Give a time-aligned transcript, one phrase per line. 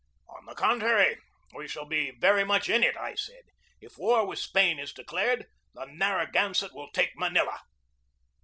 [0.29, 1.15] "On the contrary,
[1.53, 3.43] we shall be very much in it," I said.
[3.79, 7.61] "If war with Spain is declared, the Narra gansett will take Manila.